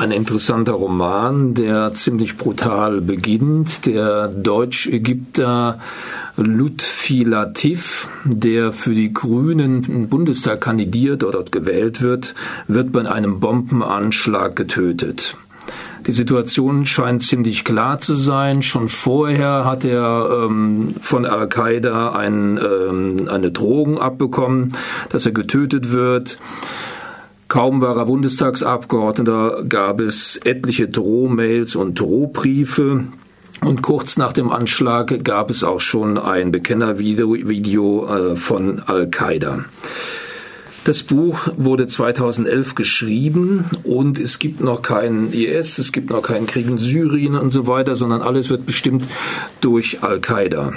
ein 0.00 0.12
interessanter 0.12 0.72
Roman, 0.72 1.52
der 1.52 1.92
ziemlich 1.92 2.38
brutal 2.38 3.02
beginnt. 3.02 3.84
Der 3.84 4.28
Deutsch-Ägypter 4.28 5.78
Lutfi 6.38 7.22
Latif, 7.22 8.08
der 8.24 8.72
für 8.72 8.94
die 8.94 9.12
Grünen 9.12 9.84
im 9.84 10.08
Bundestag 10.08 10.62
kandidiert 10.62 11.22
oder 11.22 11.40
dort 11.40 11.52
gewählt 11.52 12.00
wird, 12.00 12.34
wird 12.66 12.92
bei 12.92 13.06
einem 13.10 13.40
Bombenanschlag 13.40 14.56
getötet. 14.56 15.36
Die 16.06 16.12
Situation 16.12 16.86
scheint 16.86 17.22
ziemlich 17.22 17.64
klar 17.64 17.98
zu 17.98 18.16
sein. 18.16 18.62
Schon 18.62 18.88
vorher 18.88 19.66
hat 19.66 19.84
er 19.84 20.44
ähm, 20.44 20.94
von 21.02 21.26
Al-Qaida 21.26 22.12
ein, 22.12 22.58
ähm, 22.58 23.28
eine 23.30 23.50
Drohung 23.50 23.98
abbekommen, 23.98 24.74
dass 25.10 25.26
er 25.26 25.32
getötet 25.32 25.92
wird. 25.92 26.38
Kaum 27.50 27.80
war 27.80 27.96
er 27.96 28.06
Bundestagsabgeordneter, 28.06 29.64
gab 29.68 29.98
es 29.98 30.36
etliche 30.36 30.86
Drohmails 30.86 31.74
und 31.74 31.98
Drohbriefe. 31.98 33.06
Und 33.60 33.82
kurz 33.82 34.16
nach 34.16 34.32
dem 34.32 34.52
Anschlag 34.52 35.24
gab 35.24 35.50
es 35.50 35.64
auch 35.64 35.80
schon 35.80 36.16
ein 36.16 36.52
Bekennervideo 36.52 38.06
äh, 38.06 38.36
von 38.36 38.78
Al-Qaida. 38.86 39.64
Das 40.84 41.02
Buch 41.02 41.48
wurde 41.56 41.88
2011 41.88 42.76
geschrieben 42.76 43.64
und 43.82 44.20
es 44.20 44.38
gibt 44.38 44.60
noch 44.60 44.80
keinen 44.80 45.32
IS, 45.32 45.78
es 45.78 45.90
gibt 45.90 46.10
noch 46.10 46.22
keinen 46.22 46.46
Krieg 46.46 46.68
in 46.68 46.78
Syrien 46.78 47.34
und 47.34 47.50
so 47.50 47.66
weiter, 47.66 47.96
sondern 47.96 48.22
alles 48.22 48.48
wird 48.50 48.64
bestimmt 48.64 49.06
durch 49.60 50.04
Al-Qaida. 50.04 50.74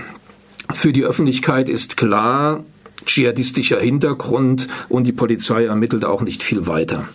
Für 0.74 0.92
die 0.92 1.06
Öffentlichkeit 1.06 1.70
ist 1.70 1.98
klar, 1.98 2.64
dschihadistischer 3.06 3.80
Hintergrund 3.80 4.68
und 4.90 5.06
die 5.06 5.12
Polizei 5.12 5.66
ermittelt 5.66 6.06
auch 6.06 6.22
nicht 6.22 6.44
viel 6.44 6.68
weiter. 6.68 7.08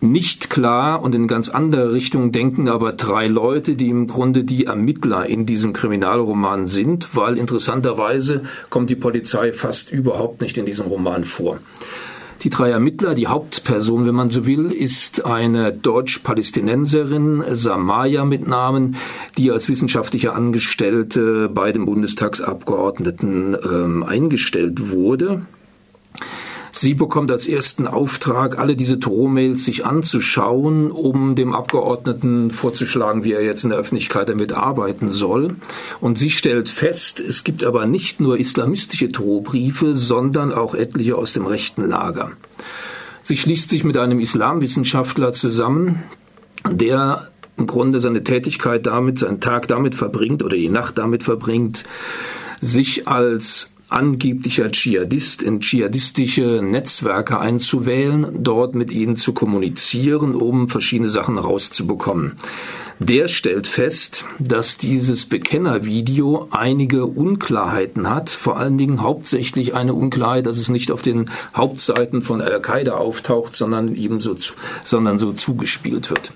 Nicht 0.00 0.48
klar 0.48 1.02
und 1.02 1.12
in 1.16 1.26
ganz 1.26 1.48
andere 1.48 1.92
Richtung 1.92 2.30
denken 2.30 2.68
aber 2.68 2.92
drei 2.92 3.26
Leute, 3.26 3.74
die 3.74 3.88
im 3.88 4.06
Grunde 4.06 4.44
die 4.44 4.66
Ermittler 4.66 5.26
in 5.26 5.44
diesem 5.44 5.72
Kriminalroman 5.72 6.68
sind, 6.68 7.16
weil 7.16 7.36
interessanterweise 7.36 8.44
kommt 8.70 8.90
die 8.90 8.96
Polizei 8.96 9.52
fast 9.52 9.90
überhaupt 9.90 10.40
nicht 10.40 10.56
in 10.56 10.66
diesem 10.66 10.86
Roman 10.86 11.24
vor. 11.24 11.58
Die 12.42 12.50
drei 12.50 12.70
Ermittler, 12.70 13.14
die 13.16 13.26
Hauptperson, 13.26 14.06
wenn 14.06 14.14
man 14.14 14.30
so 14.30 14.46
will, 14.46 14.70
ist 14.70 15.26
eine 15.26 15.72
Deutsch-Palästinenserin, 15.72 17.42
Samaya 17.50 18.24
mit 18.24 18.46
Namen, 18.46 18.94
die 19.36 19.50
als 19.50 19.68
wissenschaftliche 19.68 20.32
Angestellte 20.34 21.48
bei 21.48 21.72
den 21.72 21.84
Bundestagsabgeordneten 21.84 23.56
ähm, 23.64 24.02
eingestellt 24.04 24.90
wurde. 24.90 25.46
Sie 26.80 26.94
bekommt 26.94 27.32
als 27.32 27.48
ersten 27.48 27.88
Auftrag, 27.88 28.56
alle 28.60 28.76
diese 28.76 28.98
Drohmails 28.98 29.64
sich 29.64 29.84
anzuschauen, 29.84 30.92
um 30.92 31.34
dem 31.34 31.52
Abgeordneten 31.52 32.52
vorzuschlagen, 32.52 33.24
wie 33.24 33.32
er 33.32 33.42
jetzt 33.42 33.64
in 33.64 33.70
der 33.70 33.80
Öffentlichkeit 33.80 34.28
damit 34.28 34.52
arbeiten 34.52 35.10
soll. 35.10 35.56
Und 36.00 36.20
sie 36.20 36.30
stellt 36.30 36.68
fest, 36.68 37.18
es 37.18 37.42
gibt 37.42 37.64
aber 37.64 37.86
nicht 37.86 38.20
nur 38.20 38.38
islamistische 38.38 39.08
Drohbriefe, 39.08 39.96
sondern 39.96 40.52
auch 40.52 40.76
etliche 40.76 41.16
aus 41.16 41.32
dem 41.32 41.46
rechten 41.46 41.84
Lager. 41.84 42.30
Sie 43.22 43.36
schließt 43.36 43.70
sich 43.70 43.82
mit 43.82 43.98
einem 43.98 44.20
Islamwissenschaftler 44.20 45.32
zusammen, 45.32 46.04
der 46.70 47.32
im 47.56 47.66
Grunde 47.66 47.98
seine 47.98 48.22
Tätigkeit 48.22 48.86
damit, 48.86 49.18
seinen 49.18 49.40
Tag 49.40 49.66
damit 49.66 49.96
verbringt 49.96 50.44
oder 50.44 50.56
die 50.56 50.68
Nacht 50.68 50.96
damit 50.96 51.24
verbringt, 51.24 51.82
sich 52.60 53.08
als 53.08 53.74
angeblicher 53.88 54.70
Dschihadist 54.70 55.42
in 55.42 55.60
dschihadistische 55.60 56.60
Netzwerke 56.62 57.38
einzuwählen, 57.38 58.42
dort 58.42 58.74
mit 58.74 58.90
ihnen 58.90 59.16
zu 59.16 59.32
kommunizieren, 59.32 60.34
um 60.34 60.68
verschiedene 60.68 61.08
Sachen 61.08 61.38
rauszubekommen. 61.38 62.36
Der 63.00 63.28
stellt 63.28 63.68
fest, 63.68 64.24
dass 64.40 64.76
dieses 64.76 65.26
Bekennervideo 65.26 66.48
einige 66.50 67.06
Unklarheiten 67.06 68.10
hat, 68.10 68.28
vor 68.28 68.56
allen 68.56 68.76
Dingen 68.76 69.02
hauptsächlich 69.02 69.74
eine 69.74 69.94
Unklarheit, 69.94 70.46
dass 70.46 70.58
es 70.58 70.68
nicht 70.68 70.90
auf 70.90 71.00
den 71.00 71.30
Hauptseiten 71.54 72.22
von 72.22 72.42
Al-Qaida 72.42 72.94
auftaucht, 72.94 73.54
sondern 73.54 73.94
ebenso, 73.94 74.36
sondern 74.84 75.18
so 75.18 75.32
zugespielt 75.32 76.10
wird. 76.10 76.32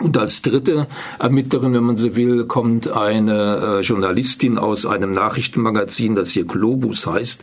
Und 0.00 0.18
als 0.18 0.42
dritte 0.42 0.88
Ermittlerin, 1.18 1.72
wenn 1.72 1.84
man 1.84 1.96
so 1.96 2.16
will, 2.16 2.46
kommt 2.46 2.88
eine 2.88 3.78
äh, 3.78 3.80
Journalistin 3.80 4.58
aus 4.58 4.86
einem 4.86 5.12
Nachrichtenmagazin, 5.12 6.14
das 6.14 6.30
hier 6.30 6.44
Globus 6.44 7.06
heißt, 7.06 7.42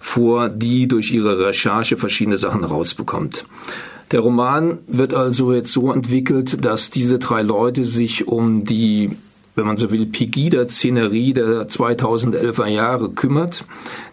vor, 0.00 0.48
die 0.48 0.88
durch 0.88 1.12
ihre 1.12 1.38
Recherche 1.38 1.96
verschiedene 1.96 2.38
Sachen 2.38 2.64
rausbekommt. 2.64 3.44
Der 4.12 4.20
Roman 4.20 4.78
wird 4.86 5.14
also 5.14 5.52
jetzt 5.52 5.72
so 5.72 5.92
entwickelt, 5.92 6.64
dass 6.64 6.90
diese 6.90 7.18
drei 7.18 7.42
Leute 7.42 7.84
sich 7.84 8.28
um 8.28 8.64
die 8.64 9.10
wenn 9.56 9.66
man 9.66 9.78
so 9.78 9.90
will, 9.90 10.06
Pegida-Szenerie 10.06 11.32
der 11.32 11.68
2011er 11.68 12.66
Jahre 12.66 13.08
kümmert. 13.08 13.64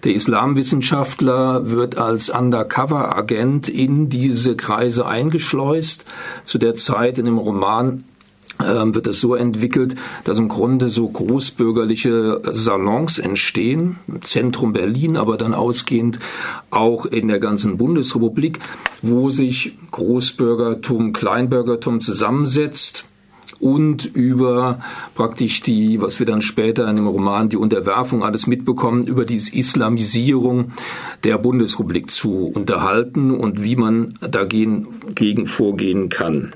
Der 0.05 0.13
Islamwissenschaftler 0.13 1.69
wird 1.69 1.97
als 1.97 2.29
Undercover-Agent 2.29 3.67
in 3.67 4.09
diese 4.09 4.55
Kreise 4.55 5.05
eingeschleust. 5.05 6.05
Zu 6.45 6.57
der 6.57 6.75
Zeit 6.75 7.19
in 7.19 7.25
dem 7.25 7.37
Roman 7.37 8.05
ähm, 8.63 8.95
wird 8.95 9.07
es 9.07 9.19
so 9.19 9.35
entwickelt, 9.35 9.95
dass 10.23 10.39
im 10.39 10.47
Grunde 10.47 10.89
so 10.89 11.09
großbürgerliche 11.09 12.41
Salons 12.51 13.19
entstehen, 13.19 13.99
im 14.07 14.21
Zentrum 14.21 14.71
Berlin, 14.71 15.17
aber 15.17 15.35
dann 15.35 15.53
ausgehend 15.53 16.19
auch 16.69 17.05
in 17.05 17.27
der 17.27 17.39
ganzen 17.39 17.77
Bundesrepublik, 17.77 18.59
wo 19.01 19.29
sich 19.29 19.77
Großbürgertum, 19.91 21.11
Kleinbürgertum 21.11 21.99
zusammensetzt 21.99 23.05
und 23.63 24.06
über 24.06 24.79
praktisch 25.16 25.62
die, 25.62 26.01
was 26.01 26.19
wir 26.19 26.25
dann 26.25 26.41
später 26.41 26.88
in 26.90 26.97
dem 26.97 27.07
Roman 27.07 27.47
die 27.47 27.56
Unterwerfung 27.56 28.22
alles 28.22 28.46
mitbekommen, 28.46 29.07
über 29.07 29.24
die 29.24 29.38
Islamisierung 29.38 30.74
der 31.24 31.38
Bundesrepublik 31.38 32.12
zu 32.12 32.52
unterhalten 32.53 33.31
und 33.31 33.63
wie 33.63 33.78
man 33.78 34.19
dagegen 34.19 34.88
gegen 35.16 35.47
vorgehen 35.47 36.09
kann. 36.09 36.53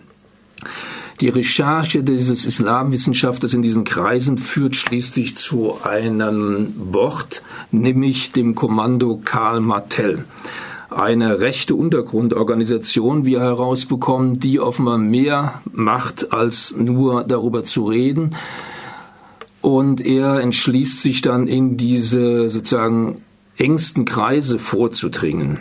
Die 1.22 1.30
Recherche 1.30 2.04
dieses 2.04 2.46
Islamwissenschaftlers 2.46 3.54
in 3.54 3.62
diesen 3.62 3.86
Kreisen 3.86 4.38
führt 4.38 4.76
schließlich 4.76 5.38
zu 5.38 5.78
einem 5.84 6.74
Wort, 6.78 7.42
nämlich 7.72 8.34
dem 8.34 8.54
Kommando 8.54 9.22
Karl 9.24 9.62
Martell 9.62 10.26
eine 10.98 11.40
rechte 11.40 11.76
Untergrundorganisation 11.76 13.24
wir 13.24 13.40
herausbekommen, 13.40 14.40
die 14.40 14.60
offenbar 14.60 14.98
mehr 14.98 15.62
macht, 15.72 16.34
als 16.34 16.76
nur 16.76 17.24
darüber 17.24 17.64
zu 17.64 17.86
reden. 17.86 18.36
Und 19.62 20.02
er 20.02 20.40
entschließt 20.42 21.02
sich 21.02 21.22
dann 21.22 21.48
in 21.48 21.78
diese 21.78 22.50
sozusagen 22.50 23.22
engsten 23.58 24.06
Kreise 24.06 24.60
vorzudringen. 24.60 25.60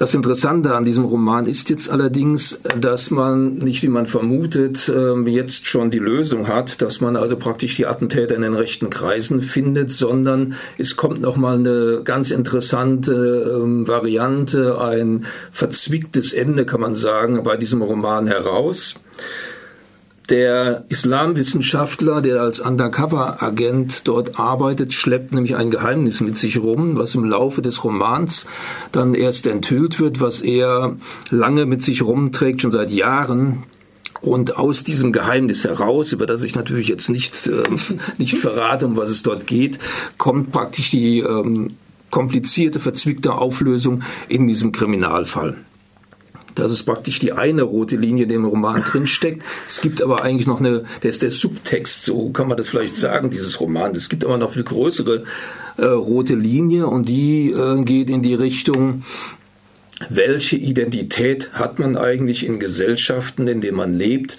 Das 0.00 0.14
Interessante 0.14 0.74
an 0.74 0.86
diesem 0.86 1.04
Roman 1.04 1.44
ist 1.44 1.68
jetzt 1.68 1.90
allerdings, 1.90 2.62
dass 2.74 3.10
man 3.10 3.56
nicht, 3.56 3.82
wie 3.82 3.88
man 3.88 4.06
vermutet, 4.06 4.88
ähm, 4.88 5.26
jetzt 5.26 5.66
schon 5.66 5.90
die 5.90 5.98
Lösung 5.98 6.48
hat, 6.48 6.80
dass 6.80 7.02
man 7.02 7.16
also 7.16 7.36
praktisch 7.36 7.76
die 7.76 7.84
Attentäter 7.84 8.34
in 8.34 8.40
den 8.40 8.54
rechten 8.54 8.88
Kreisen 8.88 9.42
findet, 9.42 9.92
sondern 9.92 10.54
es 10.78 10.96
kommt 10.96 11.20
nochmal 11.20 11.58
eine 11.58 12.00
ganz 12.02 12.30
interessante 12.30 13.60
ähm, 13.62 13.86
Variante, 13.86 14.80
ein 14.80 15.26
verzwicktes 15.50 16.32
Ende, 16.32 16.64
kann 16.64 16.80
man 16.80 16.94
sagen, 16.94 17.42
bei 17.42 17.58
diesem 17.58 17.82
Roman 17.82 18.26
heraus. 18.26 18.94
Der 20.30 20.84
Islamwissenschaftler, 20.88 22.22
der 22.22 22.40
als 22.40 22.60
Undercover-Agent 22.60 24.06
dort 24.06 24.38
arbeitet, 24.38 24.94
schleppt 24.94 25.34
nämlich 25.34 25.56
ein 25.56 25.72
Geheimnis 25.72 26.20
mit 26.20 26.38
sich 26.38 26.58
rum, 26.58 26.96
was 26.96 27.16
im 27.16 27.24
Laufe 27.24 27.62
des 27.62 27.82
Romans 27.82 28.46
dann 28.92 29.14
erst 29.14 29.48
enthüllt 29.48 29.98
wird, 29.98 30.20
was 30.20 30.40
er 30.40 30.94
lange 31.30 31.66
mit 31.66 31.82
sich 31.82 32.02
rumträgt, 32.02 32.62
schon 32.62 32.70
seit 32.70 32.92
Jahren. 32.92 33.64
Und 34.22 34.56
aus 34.56 34.84
diesem 34.84 35.10
Geheimnis 35.10 35.64
heraus, 35.64 36.12
über 36.12 36.26
das 36.26 36.44
ich 36.44 36.54
natürlich 36.54 36.86
jetzt 36.86 37.10
nicht, 37.10 37.48
äh, 37.48 37.64
nicht 38.18 38.38
verrate, 38.38 38.86
um 38.86 38.96
was 38.96 39.10
es 39.10 39.24
dort 39.24 39.48
geht, 39.48 39.80
kommt 40.16 40.52
praktisch 40.52 40.90
die 40.90 41.18
ähm, 41.18 41.76
komplizierte, 42.10 42.78
verzwickte 42.78 43.34
Auflösung 43.34 44.02
in 44.28 44.46
diesem 44.46 44.70
Kriminalfall. 44.70 45.56
Das 46.60 46.72
ist 46.72 46.82
praktisch 46.82 47.18
die 47.18 47.32
eine 47.32 47.62
rote 47.62 47.96
Linie, 47.96 48.26
die 48.26 48.34
im 48.34 48.44
Roman 48.44 48.82
drinsteckt. 48.86 49.42
Es 49.66 49.80
gibt 49.80 50.02
aber 50.02 50.22
eigentlich 50.22 50.46
noch 50.46 50.60
eine, 50.60 50.84
der 51.02 51.10
ist 51.10 51.22
der 51.22 51.30
Subtext, 51.30 52.04
so 52.04 52.30
kann 52.30 52.48
man 52.48 52.56
das 52.56 52.68
vielleicht 52.68 52.96
sagen, 52.96 53.30
dieses 53.30 53.60
Roman. 53.60 53.94
Es 53.94 54.08
gibt 54.08 54.24
aber 54.24 54.36
noch 54.36 54.52
viel 54.52 54.64
größere 54.64 55.24
äh, 55.78 55.84
rote 55.84 56.34
Linie 56.34 56.86
und 56.86 57.08
die 57.08 57.50
äh, 57.50 57.82
geht 57.82 58.10
in 58.10 58.22
die 58.22 58.34
Richtung, 58.34 59.04
welche 60.08 60.56
Identität 60.56 61.52
hat 61.54 61.78
man 61.78 61.96
eigentlich 61.96 62.46
in 62.46 62.60
Gesellschaften, 62.60 63.48
in 63.48 63.60
denen 63.60 63.76
man 63.76 63.94
lebt, 63.94 64.38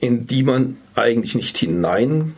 in 0.00 0.26
die 0.26 0.42
man 0.42 0.76
eigentlich 0.94 1.34
nicht 1.34 1.56
hinein 1.58 2.34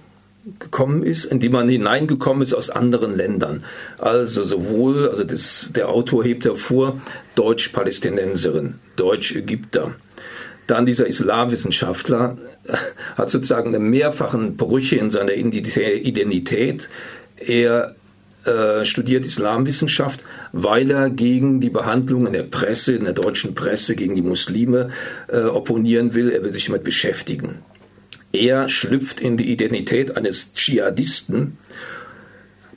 gekommen 0.59 1.03
ist, 1.03 1.25
in 1.25 1.41
die 1.41 1.49
man 1.49 1.69
hineingekommen 1.69 2.43
ist 2.43 2.55
aus 2.55 2.71
anderen 2.71 3.17
Ländern. 3.17 3.65
Also 3.99 4.45
sowohl, 4.45 5.09
also 5.09 5.25
das, 5.25 5.71
der 5.75 5.89
Autor 5.89 6.25
hebt 6.25 6.45
hervor, 6.45 7.01
Deutsch-Palästinenserin, 7.37 8.75
Deutsch-Ägypter. 8.97 9.95
Dann 10.67 10.87
dieser 10.87 11.07
Islamwissenschaftler 11.07 12.39
hat 13.17 13.31
sozusagen 13.31 13.69
eine 13.69 13.79
mehrfachen 13.79 14.57
Brüche 14.57 14.97
in 14.97 15.11
seiner 15.11 15.35
Identität. 15.35 16.89
Er 17.37 17.95
äh, 18.45 18.85
studiert 18.85 19.25
Islamwissenschaft, 19.25 20.25
weil 20.53 20.91
er 20.91 21.11
gegen 21.11 21.61
die 21.61 21.71
Behandlung 21.71 22.27
in 22.27 22.33
der 22.33 22.43
Presse, 22.45 22.95
in 22.95 23.05
der 23.05 23.13
deutschen 23.13 23.55
Presse, 23.55 23.95
gegen 23.95 24.17
die 24.17 24.23
Muslime 24.23 24.91
äh, 25.29 25.43
opponieren 25.43 26.15
will. 26.15 26.31
Er 26.31 26.43
will 26.43 26.53
sich 26.53 26.67
damit 26.67 26.83
beschäftigen. 26.83 27.59
Er 28.33 28.69
schlüpft 28.69 29.21
in 29.21 29.37
die 29.37 29.51
Identität 29.53 30.17
eines 30.17 30.55
Dschihadisten, 30.55 31.59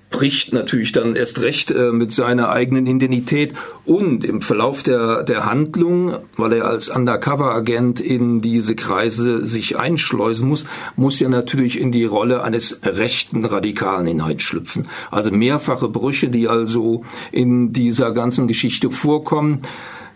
bricht 0.09 0.53
natürlich 0.53 0.91
dann 0.91 1.15
erst 1.15 1.41
recht 1.41 1.71
äh, 1.71 1.91
mit 1.91 2.11
seiner 2.11 2.49
eigenen 2.49 2.87
Identität 2.87 3.53
und 3.83 4.23
im 4.23 4.41
Verlauf 4.41 4.81
der, 4.83 5.23
der 5.23 5.45
Handlung, 5.45 6.17
weil 6.37 6.53
er 6.53 6.65
als 6.67 6.87
Undercover-Agent 6.87 7.99
in 7.99 8.41
diese 8.41 8.75
Kreise 8.75 9.45
sich 9.45 9.77
einschleusen 9.77 10.47
muss, 10.47 10.67
muss 10.95 11.21
er 11.21 11.29
natürlich 11.29 11.79
in 11.79 11.91
die 11.91 12.05
Rolle 12.05 12.43
eines 12.43 12.79
rechten 12.83 13.43
Radikalen 13.43 14.07
hineinschlüpfen. 14.07 14.87
Also 15.11 15.31
mehrfache 15.31 15.89
Brüche, 15.89 16.29
die 16.29 16.47
also 16.47 17.03
in 17.31 17.73
dieser 17.73 18.11
ganzen 18.11 18.47
Geschichte 18.47 18.91
vorkommen. 18.91 19.63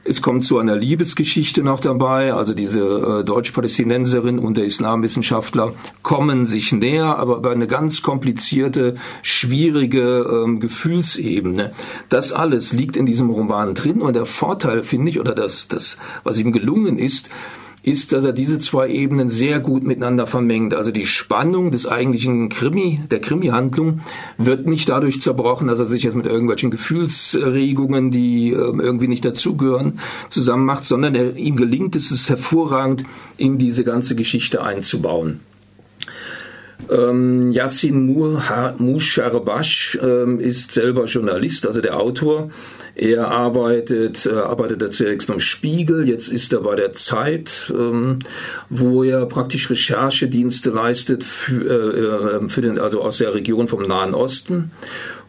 Es 0.05 0.21
kommt 0.21 0.45
zu 0.45 0.57
einer 0.57 0.75
Liebesgeschichte 0.75 1.61
noch 1.61 1.81
dabei, 1.81 2.33
also 2.33 2.53
diese 2.53 2.79
äh, 2.79 3.23
Deutsch-Palästinenserin 3.25 4.39
und 4.39 4.57
der 4.57 4.63
Islamwissenschaftler 4.63 5.73
kommen 6.03 6.45
sich 6.45 6.71
näher, 6.71 7.17
aber 7.17 7.37
über 7.37 7.51
eine 7.51 7.67
ganz 7.67 8.01
komplizierte, 8.01 8.95
schwierige 9.21 10.43
ähm, 10.45 10.61
Gefühlsebene. 10.61 11.73
Das 12.07 12.31
alles 12.31 12.71
liegt 12.71 12.95
in 12.95 13.05
diesem 13.05 13.29
Roman 13.29 13.75
drin 13.75 14.01
und 14.01 14.15
der 14.15 14.25
Vorteil, 14.25 14.83
finde 14.83 15.09
ich, 15.09 15.19
oder 15.19 15.35
das, 15.35 15.67
das, 15.67 15.97
was 16.23 16.39
ihm 16.39 16.53
gelungen 16.53 16.97
ist, 16.97 17.29
ist, 17.89 18.13
dass 18.13 18.23
er 18.23 18.33
diese 18.33 18.59
zwei 18.59 18.89
Ebenen 18.89 19.29
sehr 19.29 19.59
gut 19.59 19.83
miteinander 19.83 20.27
vermengt. 20.27 20.73
Also 20.73 20.91
die 20.91 21.05
Spannung 21.05 21.71
des 21.71 21.87
eigentlichen 21.87 22.49
Krimi, 22.49 23.01
der 23.09 23.19
Krimi-Handlung 23.19 24.01
wird 24.37 24.67
nicht 24.67 24.89
dadurch 24.89 25.21
zerbrochen, 25.21 25.67
dass 25.67 25.79
er 25.79 25.85
sich 25.85 26.03
jetzt 26.03 26.15
mit 26.15 26.27
irgendwelchen 26.27 26.71
Gefühlsregungen, 26.71 28.11
die 28.11 28.51
äh, 28.51 28.55
irgendwie 28.55 29.07
nicht 29.07 29.25
dazugehören, 29.25 29.99
zusammen 30.29 30.65
macht, 30.65 30.85
sondern 30.85 31.15
er, 31.15 31.35
ihm 31.35 31.55
gelingt 31.55 31.95
es, 31.95 32.11
es 32.11 32.29
hervorragend 32.29 33.03
in 33.37 33.57
diese 33.57 33.83
ganze 33.83 34.15
Geschichte 34.15 34.63
einzubauen. 34.63 35.39
Ähm, 36.89 37.51
Yassin 37.51 38.07
Musharbash 38.77 39.99
ähm, 40.01 40.39
ist 40.39 40.71
selber 40.71 41.05
Journalist, 41.05 41.67
also 41.67 41.81
der 41.81 41.99
Autor. 41.99 42.49
Er 42.95 43.29
arbeitet, 43.29 44.25
äh, 44.25 44.31
arbeitet 44.31 44.93
zunächst 44.93 45.27
beim 45.27 45.39
Spiegel, 45.39 46.07
jetzt 46.07 46.29
ist 46.29 46.51
er 46.53 46.61
bei 46.61 46.75
der 46.75 46.93
Zeit, 46.93 47.71
ähm, 47.73 48.19
wo 48.69 49.03
er 49.03 49.25
praktisch 49.25 49.69
Recherchedienste 49.69 50.69
leistet 50.69 51.23
für, 51.23 51.63
äh, 51.63 52.45
äh 52.45 52.49
für 52.49 52.61
den, 52.61 52.79
also 52.79 53.01
aus 53.01 53.19
der 53.19 53.33
Region 53.33 53.67
vom 53.67 53.83
Nahen 53.83 54.13
Osten. 54.13 54.71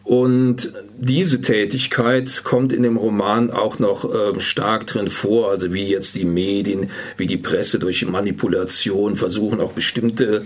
Und 0.03 0.73
diese 0.97 1.41
Tätigkeit 1.41 2.43
kommt 2.43 2.73
in 2.73 2.83
dem 2.83 2.97
Roman 2.97 3.51
auch 3.51 3.77
noch 3.77 4.03
ähm, 4.03 4.39
stark 4.39 4.87
drin 4.87 5.09
vor, 5.09 5.51
also 5.51 5.73
wie 5.73 5.87
jetzt 5.87 6.15
die 6.15 6.25
Medien, 6.25 6.89
wie 7.17 7.27
die 7.27 7.37
Presse 7.37 7.77
durch 7.77 8.05
Manipulation 8.05 9.15
versuchen, 9.15 9.61
auch 9.61 9.73
bestimmte 9.73 10.43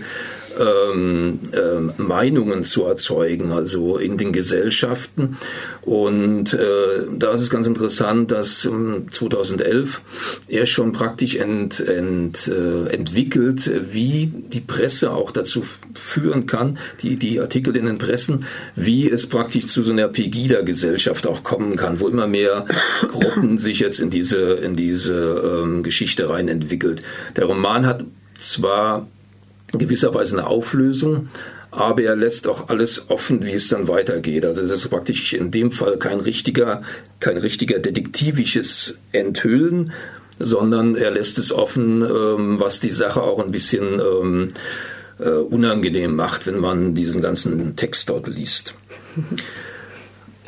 ähm, 0.58 1.40
äh, 1.52 2.00
Meinungen 2.00 2.64
zu 2.64 2.84
erzeugen, 2.84 3.52
also 3.52 3.98
in 3.98 4.18
den 4.18 4.32
Gesellschaften. 4.32 5.36
Und 5.82 6.54
äh, 6.54 7.04
da 7.16 7.32
ist 7.32 7.42
es 7.42 7.50
ganz 7.50 7.66
interessant, 7.66 8.32
dass 8.32 8.64
ähm, 8.64 9.06
2011 9.10 10.00
er 10.48 10.66
schon 10.66 10.92
praktisch 10.92 11.36
ent, 11.36 11.80
ent, 11.80 12.48
äh, 12.48 12.88
entwickelt, 12.88 13.70
wie 13.92 14.26
die 14.26 14.60
Presse 14.60 15.12
auch 15.12 15.30
dazu 15.30 15.64
führen 15.94 16.46
kann, 16.46 16.78
die, 17.02 17.16
die 17.16 17.40
Artikel 17.40 17.76
in 17.76 17.86
den 17.86 17.98
Pressen, 17.98 18.46
wie 18.74 19.08
es 19.08 19.28
praktisch 19.28 19.66
zu 19.66 19.82
so 19.82 19.92
einer 19.92 20.08
Pegida-Gesellschaft 20.08 21.26
auch 21.26 21.42
kommen 21.42 21.76
kann, 21.76 22.00
wo 22.00 22.08
immer 22.08 22.26
mehr 22.26 22.66
Gruppen 23.08 23.58
sich 23.58 23.80
jetzt 23.80 24.00
in 24.00 24.10
diese, 24.10 24.40
in 24.54 24.76
diese 24.76 25.62
ähm, 25.62 25.82
Geschichte 25.82 26.28
rein 26.28 26.48
entwickelt. 26.48 27.02
Der 27.36 27.46
Roman 27.46 27.86
hat 27.86 28.04
zwar 28.38 29.06
in 29.76 29.86
gewisser 29.86 30.14
Weise 30.14 30.38
eine 30.38 30.46
Auflösung, 30.46 31.28
aber 31.70 32.02
er 32.02 32.16
lässt 32.16 32.48
auch 32.48 32.68
alles 32.68 33.10
offen, 33.10 33.44
wie 33.44 33.52
es 33.52 33.68
dann 33.68 33.88
weitergeht. 33.88 34.44
Also 34.44 34.62
es 34.62 34.70
ist 34.70 34.88
praktisch 34.88 35.34
in 35.34 35.50
dem 35.50 35.70
Fall 35.70 35.98
kein 35.98 36.20
richtiger, 36.20 36.82
kein 37.20 37.36
richtiger 37.36 37.78
detektivisches 37.78 38.96
Enthüllen, 39.12 39.92
sondern 40.38 40.96
er 40.96 41.10
lässt 41.10 41.38
es 41.38 41.52
offen, 41.52 42.02
ähm, 42.02 42.60
was 42.60 42.80
die 42.80 42.90
Sache 42.90 43.22
auch 43.22 43.42
ein 43.44 43.52
bisschen 43.52 44.00
ähm, 44.00 44.48
äh, 45.18 45.28
unangenehm 45.28 46.16
macht, 46.16 46.46
wenn 46.46 46.58
man 46.58 46.94
diesen 46.94 47.20
ganzen 47.20 47.76
Text 47.76 48.08
dort 48.08 48.26
liest. 48.28 48.74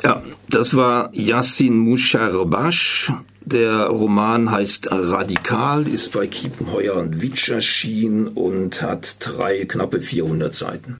Ja, 0.03 0.23
das 0.49 0.75
war 0.75 1.09
Yassin 1.13 1.77
Musharbash 1.77 3.11
der 3.41 3.85
Roman 3.87 4.51
heißt 4.51 4.91
Radikal, 4.91 5.87
ist 5.87 6.13
bei 6.13 6.27
Kiepenheuer 6.27 6.95
und 6.95 7.21
Witsch 7.21 7.49
erschienen 7.49 8.27
und 8.27 8.81
hat 8.81 9.17
drei 9.19 9.65
knappe 9.65 10.01
400 10.01 10.53
Seiten. 10.53 10.97